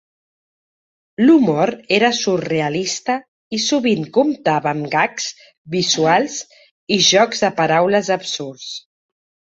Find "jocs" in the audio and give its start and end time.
7.13-7.45